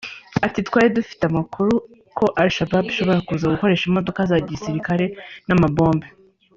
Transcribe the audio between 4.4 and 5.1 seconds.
gisirikare